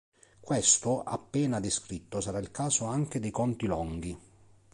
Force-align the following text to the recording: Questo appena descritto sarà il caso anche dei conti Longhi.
Questo 0.39 1.03
appena 1.03 1.59
descritto 1.59 2.21
sarà 2.21 2.39
il 2.39 2.49
caso 2.49 2.85
anche 2.85 3.19
dei 3.19 3.29
conti 3.29 3.67
Longhi. 3.67 4.17